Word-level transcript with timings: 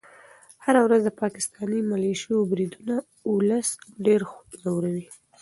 هره 0.63 0.81
ورځ 0.87 1.01
د 1.05 1.09
پاکستاني 1.21 1.79
ملیشو 1.91 2.37
بریدونه 2.51 2.95
ولس 3.35 3.69
ډېر 4.05 4.21
ځوروي. 4.61 5.07